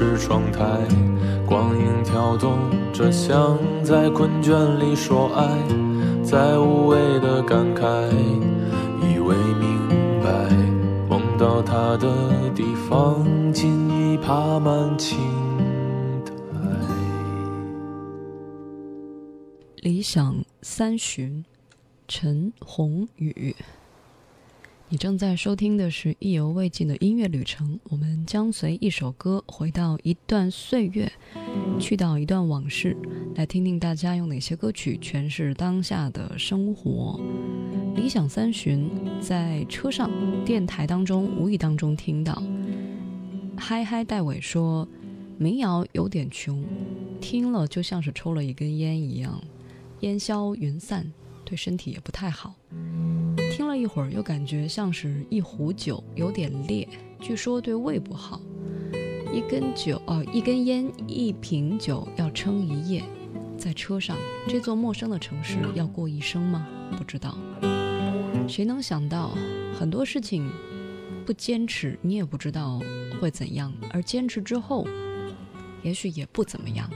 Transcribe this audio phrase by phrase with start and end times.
[0.00, 0.64] 是窗台，
[1.44, 2.56] 光影跳动
[2.90, 5.46] 着，像在困倦里说爱，
[6.24, 8.08] 在无谓的感慨，
[9.02, 9.78] 以为明
[10.22, 10.48] 白，
[11.06, 15.18] 梦到他的地方，竟已爬满青
[16.24, 16.32] 苔。
[19.82, 21.44] 理想三旬，
[22.08, 23.54] 陈鸿宇。
[24.92, 31.08] 你正在收听的是意犹未尽的音乐旅程，我们将随一首歌回到一段岁月，
[31.78, 32.96] 去到一段往事，
[33.36, 37.20] 来听听大家用哪些歌曲诠释当下的生活。
[37.94, 38.90] 理想三旬，
[39.20, 40.10] 在车上、
[40.44, 42.42] 电台当中无意当中听到，
[43.56, 44.88] 嗨嗨戴伟说，
[45.38, 46.64] 民谣有点穷，
[47.20, 49.40] 听了就像是抽了一根烟一样，
[50.00, 51.12] 烟消云散，
[51.50, 52.54] 对身体也不太好。
[53.50, 56.88] 听了一会儿，又感觉像是一壶酒，有点烈，
[57.18, 58.40] 据说对胃不好。
[59.32, 63.02] 一根酒，哦，一根烟，一瓶酒，要撑一夜。
[63.58, 64.16] 在车上，
[64.46, 66.68] 这座陌生的城市，要过一生吗？
[66.96, 67.36] 不知道。
[68.46, 69.36] 谁能想到，
[69.76, 70.48] 很多事情
[71.26, 72.80] 不坚持，你也不知道
[73.20, 74.86] 会怎样；而坚持之后，
[75.82, 76.88] 也许也不怎么样。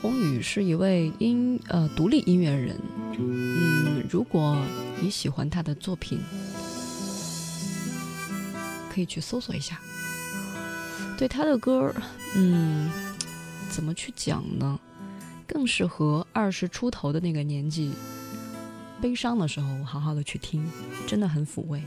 [0.00, 2.80] 宏宇是一位音呃独立音乐人，
[3.18, 4.56] 嗯，如果
[5.00, 6.20] 你喜欢他的作品，
[8.92, 9.80] 可以去搜索一下。
[11.18, 11.92] 对他的歌，
[12.36, 12.88] 嗯，
[13.68, 14.78] 怎么去讲呢？
[15.48, 17.92] 更适合二十出头的那个年纪，
[19.00, 20.64] 悲伤的时候好好的去听，
[21.08, 21.82] 真的很抚慰。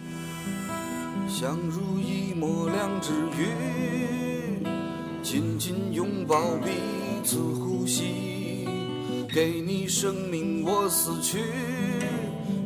[1.30, 3.48] 相濡以沫两只鱼，
[5.24, 8.66] 紧紧拥抱彼此此呼吸，
[9.34, 11.40] 给你生命我死去，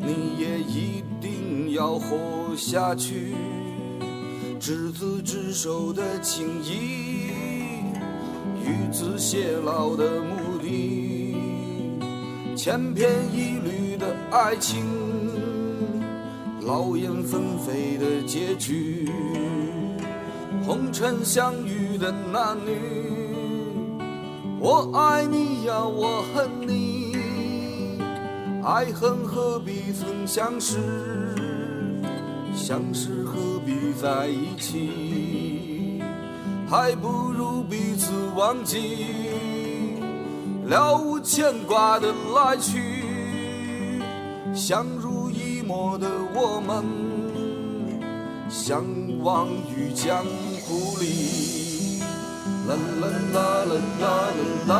[0.02, 3.34] 你也一定要活下去。
[4.60, 7.28] 执子之手的情谊，
[8.64, 11.36] 与子偕老的目的，
[12.56, 14.84] 千篇一律的爱情，
[16.62, 19.12] 劳燕分飞的结局，
[20.66, 23.05] 红尘相遇的男女，
[24.60, 27.18] 我爱你呀，我恨你，
[28.64, 30.78] 爱恨何必曾相识，
[32.56, 36.02] 相识何必在一起，
[36.68, 39.06] 还不如彼此忘记，
[40.66, 44.02] 了无牵挂的来去，
[44.54, 46.84] 相濡以沫的我们，
[48.50, 48.84] 相
[49.22, 50.24] 忘于江
[50.64, 51.65] 湖里，
[52.68, 53.04] 啦啦
[53.34, 53.72] 啦啦
[54.02, 54.04] 啦
[54.68, 54.74] 啦啦，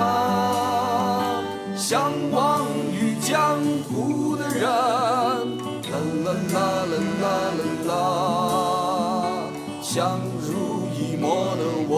[1.78, 6.58] 向往于江湖的人，啦啦啦
[6.90, 7.26] 啦啦
[7.58, 7.94] 啦啦，
[9.84, 11.94] 相濡以沫的我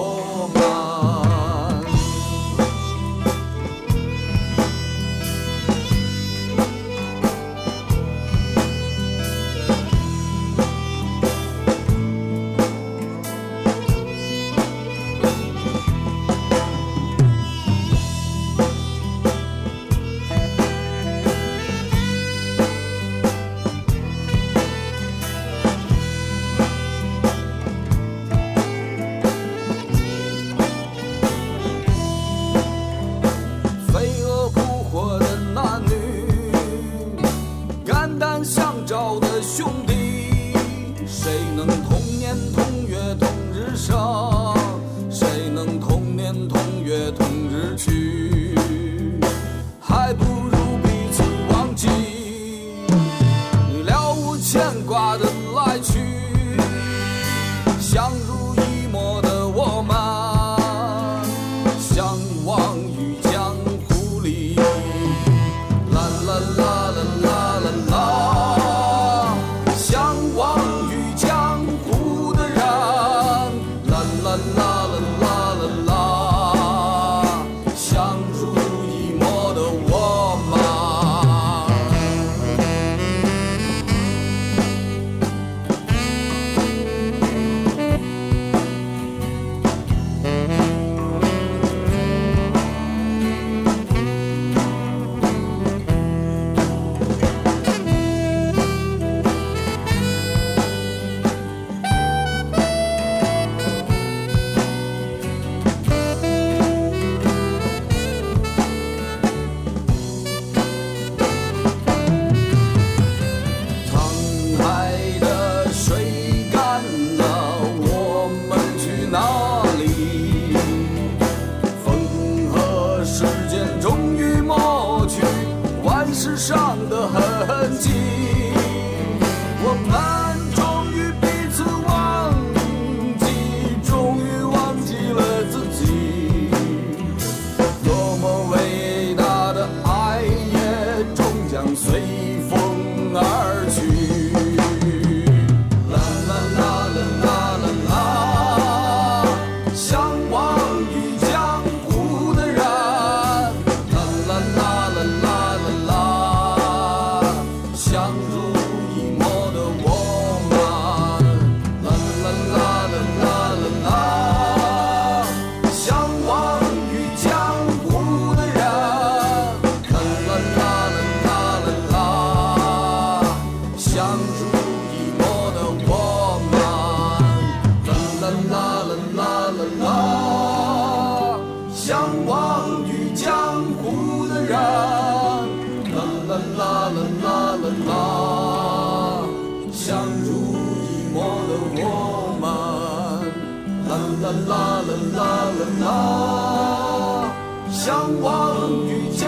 [195.57, 197.33] 啦啦啦，
[197.71, 199.25] 相忘于江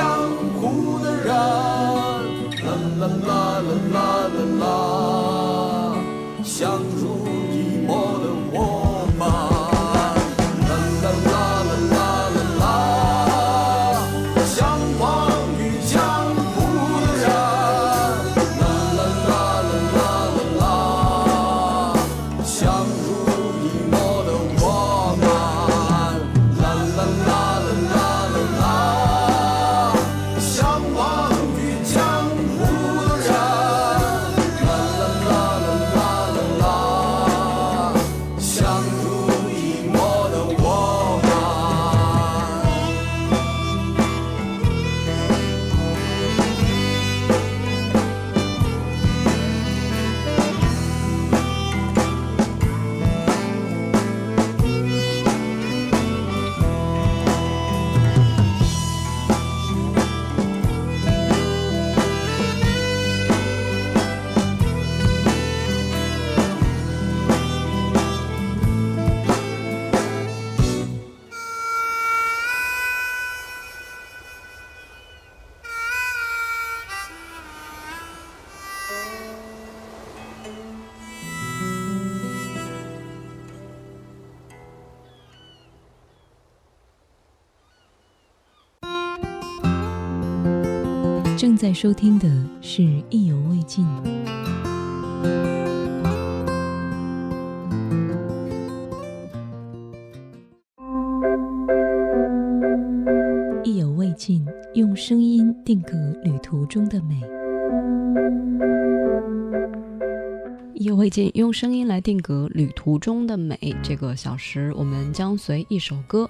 [0.59, 1.27] 湖的人，
[2.63, 2.69] 啦
[2.99, 3.97] 啦啦啦啦
[4.35, 5.95] 啦啦，
[6.43, 6.79] 相
[91.39, 92.27] 正在收听的
[92.59, 93.85] 是《意犹未尽》。
[103.63, 105.93] 意犹未尽，用声音定格
[106.25, 107.21] 旅途中的美。
[110.73, 113.57] 意犹未尽，用声音来定格旅途中的美。
[113.81, 116.29] 这个小时，我们将随一首歌，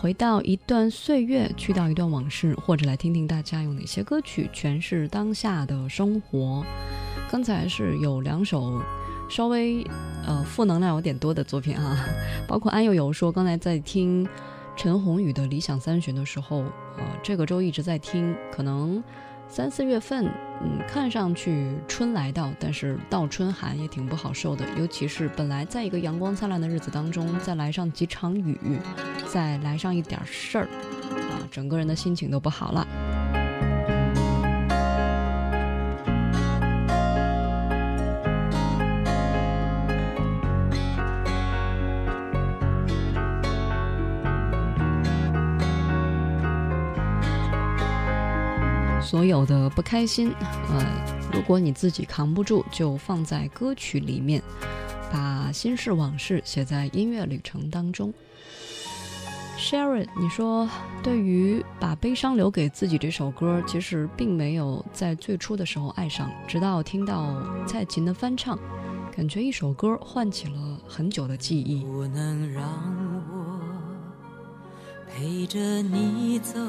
[0.00, 6.64] 回到一段岁月，去到一段往事，或者来听听大家用哪些歌曲诠释当下的生活。
[7.28, 8.80] 刚才是有两首
[9.28, 9.84] 稍微
[10.24, 12.06] 呃负能量有点多的作品啊，
[12.46, 14.24] 包括安佑佑说，刚才在听
[14.76, 16.58] 陈鸿宇的《理想三旬》的时候，
[16.96, 19.02] 呃，这个周一直在听，可能。
[19.50, 20.26] 三四月份，
[20.62, 24.64] 嗯，看上去春来到，但是倒春寒也挺不好受的。
[24.78, 28.58] 尤其是本来在一个阳光灿烂的日子当中，再来上几场雨，
[29.26, 32.86] 再来上一点事儿，啊，整个人的心情都不好了。
[49.08, 50.30] 所有的不开心，
[50.68, 50.84] 呃，
[51.32, 54.42] 如果你自己扛不住，就放在歌曲里面，
[55.10, 58.12] 把心事往事写在音乐旅程当中。
[59.58, 60.68] Sharon，你说
[61.02, 68.58] 对于把悲伤留给自己这首歌，其实并没有在最初的时候爱上，直到听到蔡琴的翻唱，
[69.16, 71.82] 感觉一首歌唤起了很久的记忆。
[71.82, 72.62] 不能让
[73.32, 73.58] 我
[75.10, 76.60] 陪着你走。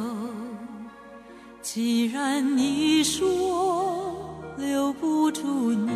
[1.71, 4.15] 既然你说
[4.57, 5.91] 留不住你，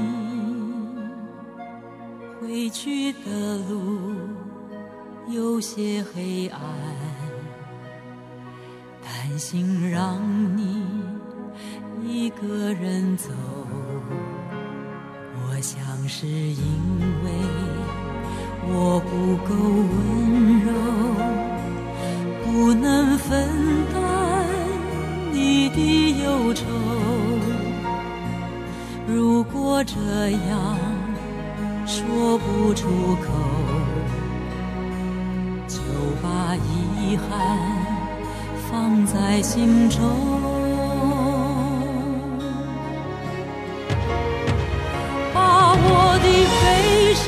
[2.40, 4.14] 回去的路
[5.28, 6.62] 有些黑暗，
[9.02, 10.22] 担心让
[10.56, 10.86] 你
[12.04, 13.32] 一个人走。
[15.34, 16.56] 我想是因
[17.24, 17.32] 为
[18.68, 19.56] 我不够
[19.90, 20.72] 温柔，
[22.46, 23.50] 不能分
[23.92, 24.03] 担。
[25.74, 26.64] 的忧愁，
[29.08, 29.96] 如果这
[30.48, 30.78] 样
[31.86, 33.28] 说不出口，
[35.68, 35.80] 就
[36.22, 37.28] 把遗憾
[38.70, 40.00] 放在心中，
[45.34, 46.28] 把我的
[46.62, 47.28] 悲伤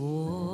[0.00, 0.49] 我？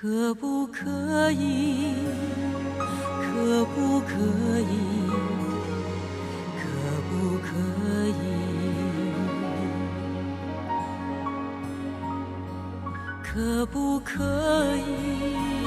[0.00, 1.92] 可不可以？
[2.78, 4.16] 可不可
[4.58, 4.72] 以？
[6.56, 6.64] 可
[7.10, 7.48] 不可
[8.08, 8.18] 以？
[13.22, 14.24] 可不可
[14.78, 15.59] 以？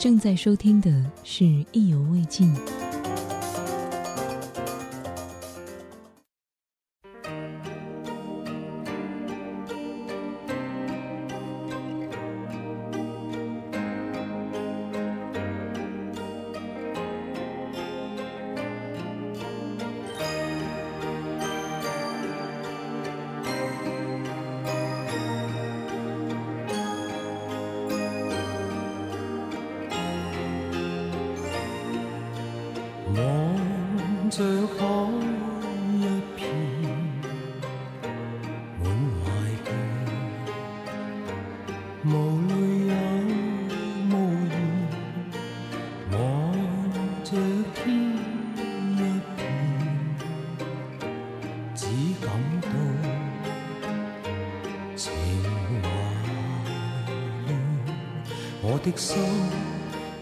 [0.00, 0.90] 正在收听的
[1.22, 2.50] 是意犹未尽。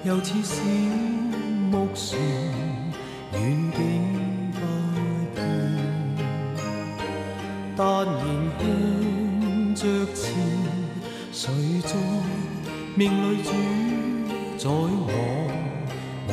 [0.08, 0.62] 又似小
[1.70, 2.18] 木船
[3.34, 4.58] 远景不
[5.36, 5.38] 见
[7.76, 8.16] 淡然
[8.58, 9.82] 看着
[10.14, 10.32] 前
[11.30, 11.94] 谁在
[12.96, 13.52] 命里主
[14.56, 15.12] 宰我？
[16.26, 16.32] 每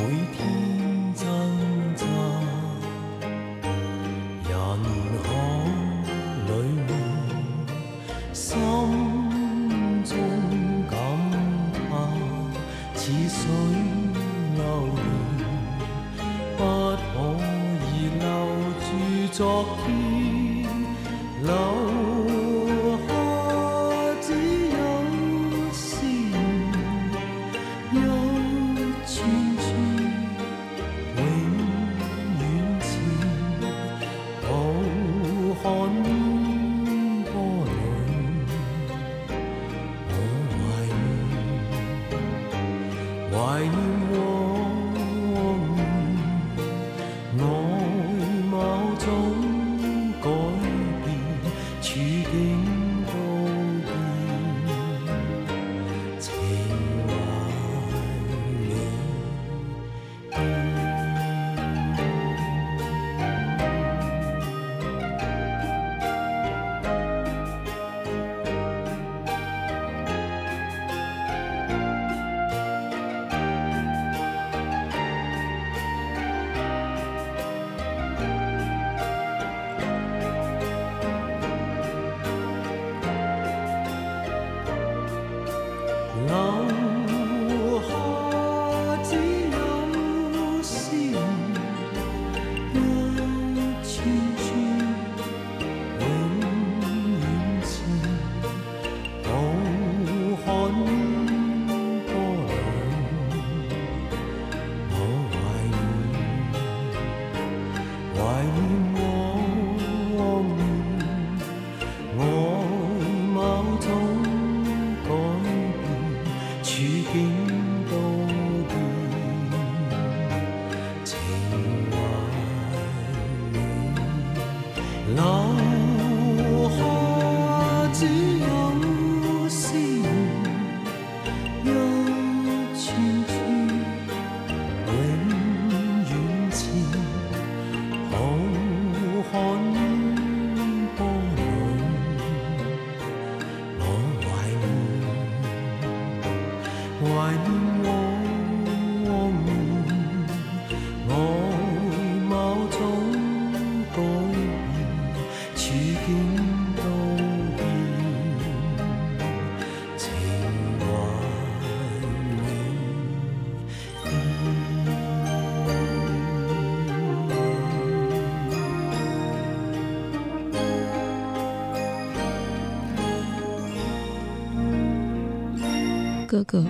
[176.26, 176.64] 哥哥，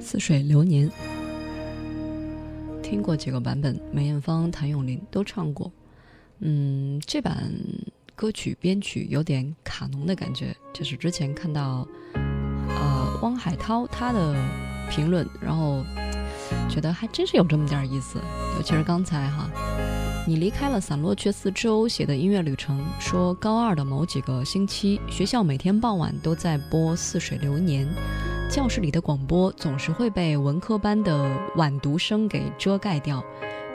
[0.00, 0.90] 似水流年，
[2.82, 5.70] 听过几个版本，梅艳芳、谭咏麟都唱过。
[6.38, 7.52] 嗯，这版
[8.14, 14.34] 歌曲编曲有点卡农的感觉，就是之前看到呃汪海涛他的
[14.90, 15.84] 评论，然后
[16.70, 18.18] 觉得还真是有这么点意思，
[18.56, 19.50] 尤其是刚才哈。
[20.26, 27.86] 你离开了散落却四周写的音乐旅程，说高二的某几个星期，学校每天傍晚都在播《似水流年》，
[28.48, 33.22] 教室里的广播总是会被文科班的晚读声给遮盖掉，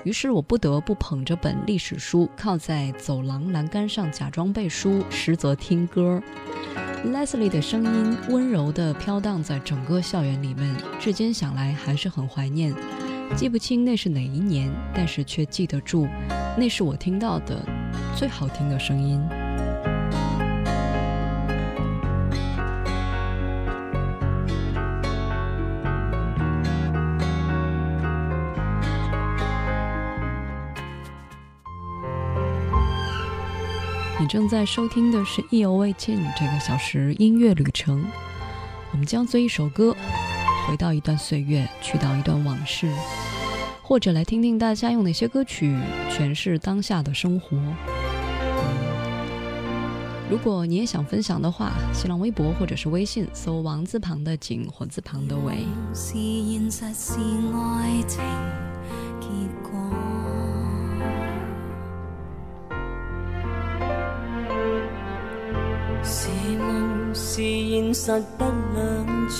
[0.04, 6.20] 于是我不得不捧着本历史书，靠在走廊栏杆上假装背书，实则听歌。
[7.06, 12.74] Leslie 的声音温柔地飘荡在整个校园里面，至今想来还是很怀念。
[13.36, 16.08] 记不清那是哪一年，但是却记得住，
[16.58, 17.64] 那是我听到的
[18.16, 19.22] 最好听的声音。
[34.24, 38.06] 你正在收听的是《意犹未尽》这个小时音乐旅程，
[38.94, 39.94] 我们将随一首歌。
[40.66, 42.90] 回到一段岁月，去到一段往事，
[43.82, 45.78] 或者来听听大家用哪些歌曲
[46.10, 47.58] 诠释当下的生活。
[50.32, 55.66] 如果你也想分享的话，新浪微博或者是微信搜“王字旁的景”火字旁的伟。
[55.94, 57.14] 是现实是
[57.54, 58.24] 爱情
[59.20, 59.28] 结
[59.70, 59.74] 果，
[67.93, 68.84] 现实不两
[69.29, 69.39] 全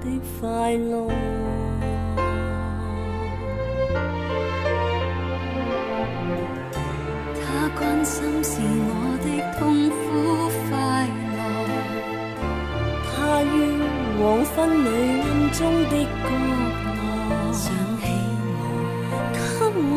[0.00, 0.06] 的
[0.40, 1.06] 快乐。
[7.36, 7.44] 他
[7.78, 9.26] 关心是我的
[9.58, 9.94] 痛苦
[10.70, 10.72] 快
[11.36, 11.38] 乐，
[13.04, 13.46] 他于
[14.18, 14.86] 黄昏里
[15.20, 16.24] 暗中的角
[16.88, 17.62] 落，想
[18.00, 18.02] 起
[18.56, 18.62] 我，
[19.34, 19.36] 给
[19.90, 19.92] 我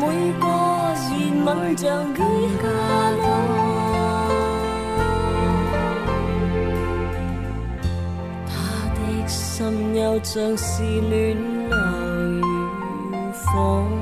[0.40, 0.42] 个
[1.10, 1.12] 热
[1.44, 1.84] 吻像
[9.94, 12.46] 又像是暖流
[13.10, 14.01] 如火。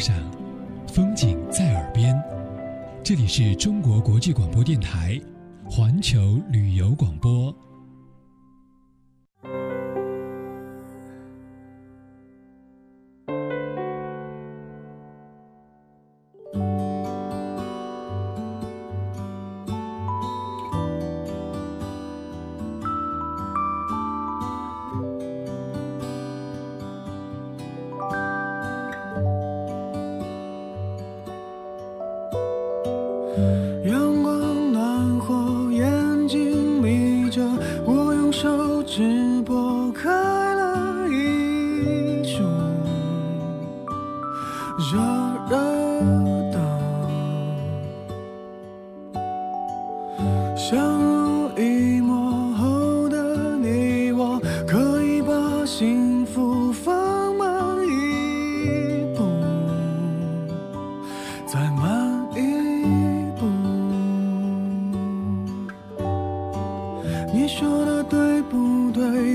[0.00, 0.16] 上
[0.88, 2.18] 风景在耳边。
[3.04, 5.20] 这里是中国国际广播电台
[5.68, 7.54] 环球旅游广播。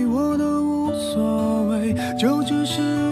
[0.08, 3.05] 我都无所谓就只是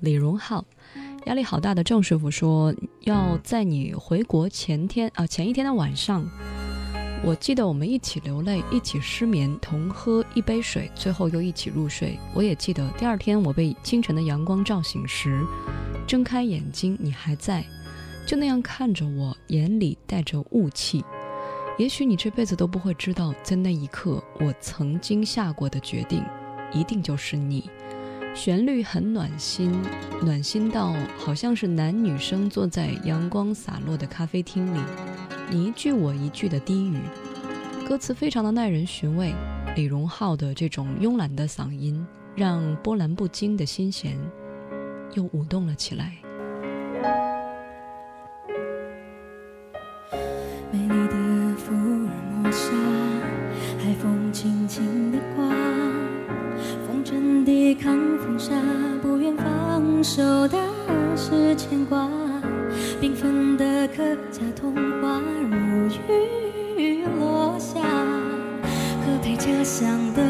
[0.00, 0.64] 李荣浩，
[1.26, 6.26] 压力好大的郑师傅说要在你回国前天啊前一天的晚上，
[7.22, 12.18] 我记得我们一起流泪，一起失眠，同喝一杯水，最后又一起入睡。
[12.34, 15.44] 我也记得第二天我被清晨的阳光照醒时，
[16.06, 17.62] 睁开眼睛你还在，
[18.26, 21.04] 就那样看着我，眼里带着雾气。
[21.76, 26.24] 也许你这辈子都不会知道，在那一刻我曾经下过的决定，
[26.72, 27.68] 一定就是你。
[28.34, 29.70] 旋律很暖心，
[30.22, 34.80] 暖心到好像是男女生坐在阳光洒落的咖啡厅里，
[35.50, 36.98] 你一句我一句的低语，
[37.86, 39.34] 歌词非常的耐人寻味。
[39.76, 44.18] 李荣浩的这种慵懒的嗓音，让波澜不惊的心弦
[45.14, 46.16] 又舞动了起来。
[60.12, 60.58] 守的
[61.16, 62.10] 是牵挂。
[63.00, 65.88] 缤纷的客家童话如
[66.76, 70.29] 雨落下，喝杯家乡的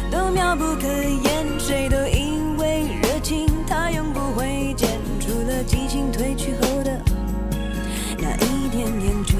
[0.11, 4.89] 都妙不可言，谁都以为热情它永不会减，
[5.21, 7.01] 除了激情褪去后的
[8.19, 9.35] 那一点点倦。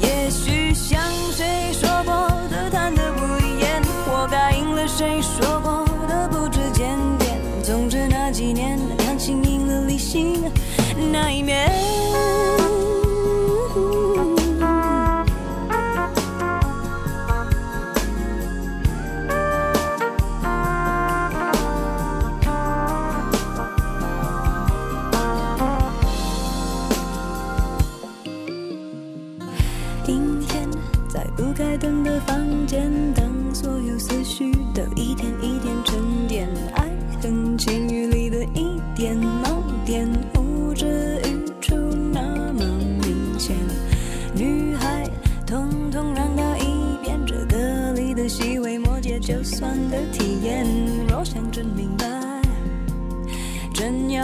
[0.00, 0.98] 也许像
[1.30, 7.38] 谁说过的贪得无厌，活该应了谁说过的不知检点。
[7.62, 10.42] 总之那几年，感情赢了理性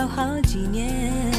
[0.06, 1.31] 好几年。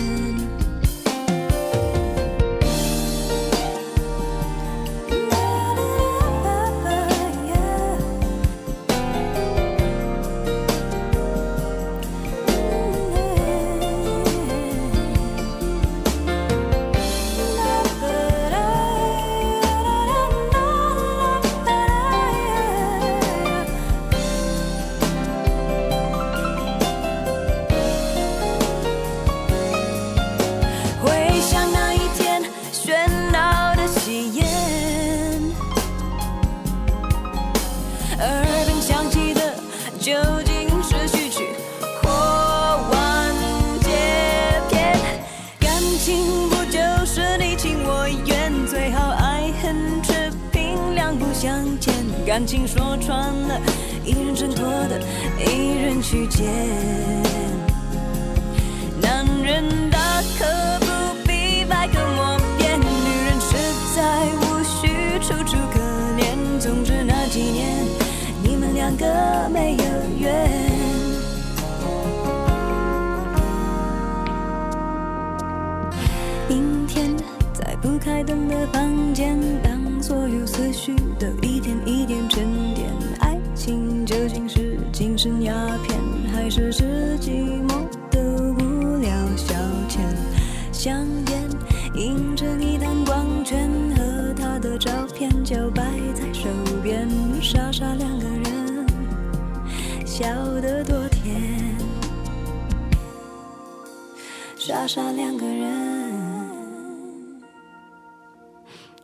[104.83, 107.41] 傻傻两个人，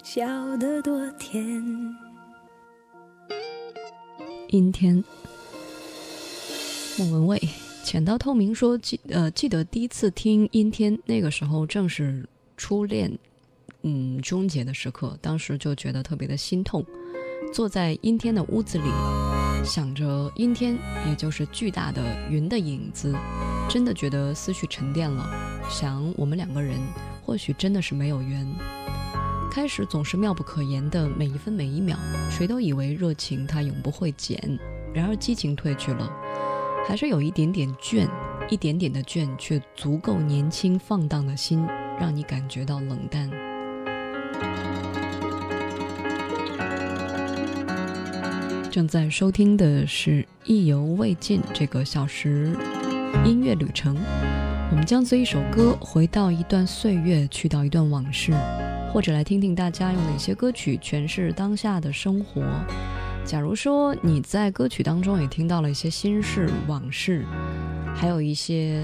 [0.03, 0.27] 笑
[0.57, 1.63] 得多甜。
[4.49, 5.01] 阴天，
[6.97, 7.41] 莫文蔚，
[7.85, 12.27] 浅到透明说记呃记得第一次听阴天，那个时候正是
[12.57, 13.17] 初恋，
[13.83, 16.85] 嗯终结的时刻，当时就觉得特别的心痛。
[17.53, 18.91] 坐在阴天的屋子里，
[19.63, 20.77] 想着阴天，
[21.07, 23.15] 也就是巨大的云的影子，
[23.69, 25.29] 真的觉得思绪沉淀了。
[25.69, 26.79] 想我们两个人，
[27.23, 28.45] 或许真的是没有缘。
[29.51, 31.95] 开始总是妙不可言的每一分每一秒，
[32.31, 34.59] 谁都以为热情它永不会减，
[34.93, 36.11] 然而激情褪去了，
[36.87, 38.07] 还是有一点点倦，
[38.49, 41.63] 一点点的倦，却足够年轻放荡的心，
[41.99, 43.29] 让你感觉到冷淡。
[48.71, 52.55] 正在收听的是《意犹未尽》这个小时
[53.25, 53.95] 音乐旅程，
[54.71, 58.33] 我们将随一首歌回到一段岁月，去到一段往事。
[58.91, 62.41] 或者来听听大家用哪些歌曲诠释当下的生活。
[63.23, 67.23] 假如说你在歌曲当中也听到了一些心事往事，
[67.95, 68.83] 还有一些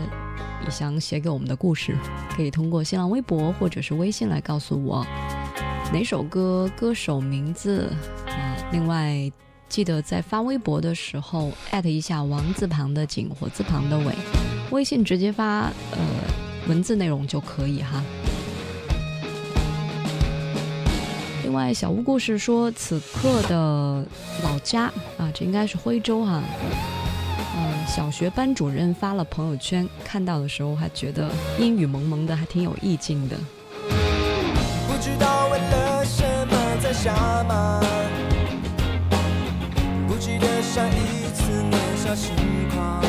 [0.63, 1.97] 你想写给我们的故事，
[2.36, 5.03] 可以通过新浪微博或者是微信来告诉我
[5.91, 7.91] 哪首歌、歌手名字
[8.28, 8.55] 啊。
[8.71, 9.32] 另外，
[9.76, 14.15] 记得在发微博的时候艾特一下王字旁的景、火字旁的伟，
[14.71, 15.99] 微信直接发呃
[16.69, 18.01] 文字内容就可以哈。
[21.43, 24.05] 另外，小屋故事说，此刻的
[24.45, 24.84] 老家
[25.17, 26.41] 啊，这应该是徽州哈。
[27.57, 33.36] 嗯，小学班主任发了朋友圈，看到的时候还觉得阴雨蒙蒙的，还挺有意境的。
[34.88, 37.82] 不知道为了什么在下马，
[42.05, 42.35] 年少轻
[42.69, 43.01] 狂，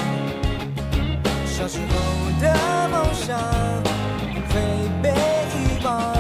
[1.45, 1.95] 小时候
[2.41, 3.39] 的梦想
[4.49, 4.55] 会
[5.03, 6.15] 被遗忘，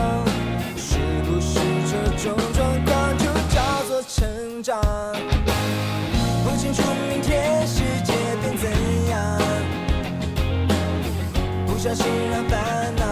[0.76, 1.58] 是不是
[1.90, 3.56] 这种状况就叫
[3.88, 4.78] 做成长？
[6.44, 8.12] 不清楚明天世界
[8.42, 8.70] 变怎
[9.08, 9.40] 样，
[11.66, 13.05] 不小心让烦恼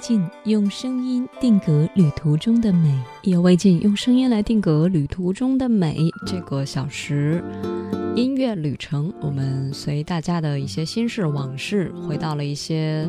[0.00, 2.88] 尽，用声音定格旅途中的美。
[3.22, 6.10] 意犹未尽，用声音来定格旅途中的美。
[6.26, 7.44] 这个小时
[8.16, 13.06] 音乐旅程，我们随大家的一些心事往事，回到了一些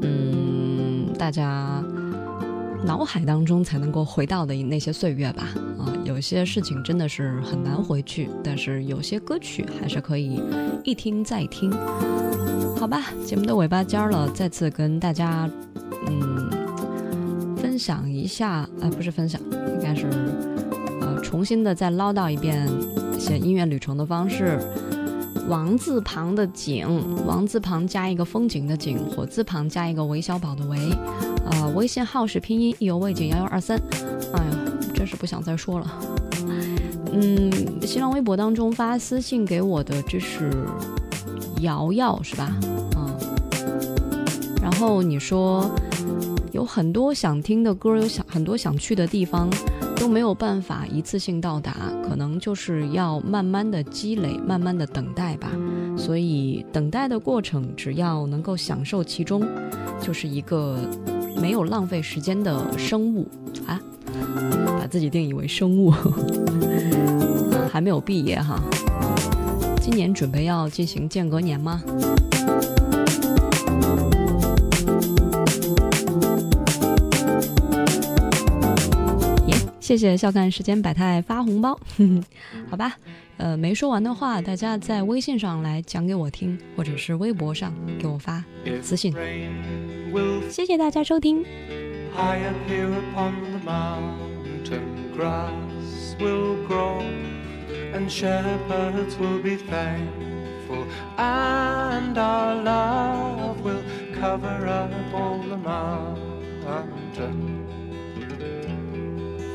[0.00, 1.84] 嗯，大家
[2.84, 5.48] 脑海当中才能够回到的那些岁月吧。
[5.78, 10.40] 啊，有些事情真的是很难回去，但是有些歌曲还是可以
[10.82, 11.70] 一听再听。
[12.76, 15.48] 好吧，节目的尾巴尖儿了，再次跟大家
[16.06, 20.06] 嗯分享一下，呃，不是分享，应该是
[21.00, 22.68] 呃重新的再唠叨一遍
[23.18, 24.58] 写音乐旅程的方式。
[25.48, 26.86] 王字旁的景，
[27.26, 30.78] 王字旁加一个风景的景，火字旁加一个韦小宝的韦，
[31.50, 33.78] 呃，微信号是拼音意犹未尽幺幺二三。
[34.32, 34.50] 哎呀，
[34.94, 36.00] 真是不想再说了。
[37.12, 40.50] 嗯，新浪微博当中发私信给我的这是
[41.60, 42.56] 瑶瑶是吧？
[44.64, 45.70] 然后你说
[46.50, 49.50] 有很多想听的歌，有想很多想去的地方，
[49.94, 55.50] 都没有办法一次性到达，可能就是要慢慢的积累，慢慢的等待吧。
[55.98, 59.46] 所以等待的过程，只要能够享受其中，
[60.00, 60.78] 就是一个
[61.38, 63.28] 没有浪费时间的生物
[63.66, 63.78] 啊，
[64.80, 65.92] 把自己定义为生物，
[67.70, 68.58] 还没有毕业哈。
[69.78, 71.82] 今年准备要进行间隔年吗？
[79.96, 81.78] 谢谢笑看时间百态发红包，
[82.68, 82.96] 好吧，
[83.36, 88.44] 呃没说完的话，大家在微信上来讲给我听，或者是微博上给我发
[88.82, 89.14] 私信。
[90.50, 91.44] 谢谢大家收听。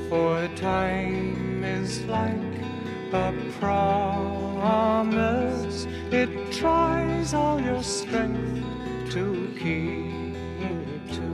[0.09, 2.33] For time is like
[3.13, 4.57] a promise,
[6.09, 8.65] it tries all your strength
[9.11, 10.33] to keep
[11.13, 11.29] to.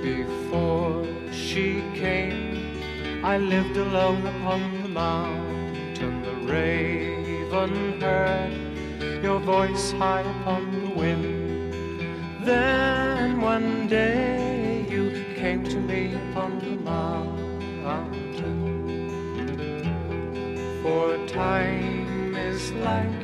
[0.00, 2.80] Before she came,
[3.22, 6.22] I lived alone upon the mountain.
[6.22, 11.74] The raven heard your voice high upon the wind.
[12.46, 14.53] Then one day
[16.14, 18.12] upon the mountain.
[20.82, 23.22] For time is like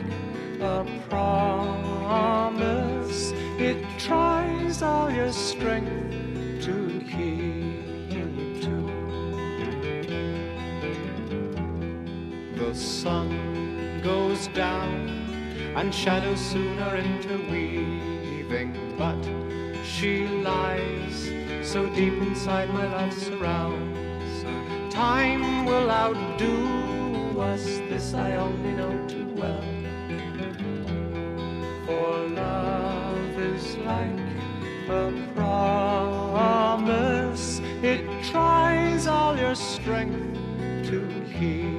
[0.61, 2.53] a promise,
[3.59, 8.77] it tries all your strength to keep to.
[12.57, 15.09] The sun goes down
[15.77, 19.17] and shadows soon are interweaving, but
[19.85, 20.90] she lies
[21.71, 24.43] so deep inside my love surrounds.
[24.93, 29.63] Time will outdo us, this I only know too well.
[31.87, 34.19] For love is like
[34.89, 40.35] a promise, it tries all your strength
[40.89, 41.07] to
[41.39, 41.70] keep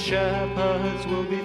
[0.00, 1.39] shepherds will be